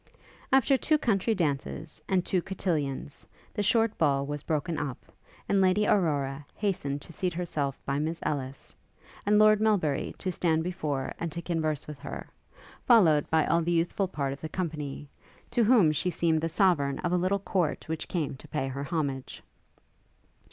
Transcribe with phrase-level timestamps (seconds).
[0.51, 5.11] After two country dances, and two cotillons, the short ball was broken up,
[5.47, 8.75] and Lady Aurora hastened to seat herself by Miss Ellis,
[9.27, 12.27] and Lord Melbury to stand before and to converse with her,
[12.83, 15.07] followed by all the youthful part of the company,
[15.51, 18.83] to whom she seemed the sovereign of a little court which came to pay her
[18.85, 19.43] homage.